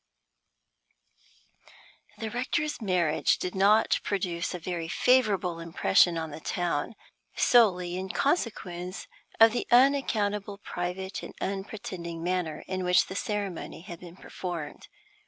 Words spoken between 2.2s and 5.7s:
rector's marriage did not produce a very favorable